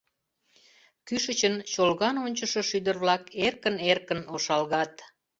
Кӱшычын 1.07 1.55
чолган 1.71 2.15
ончышо 2.25 2.61
шӱдыр-влак 2.69 3.23
эркын-эркын 3.45 4.19
ошалгат. 4.33 4.93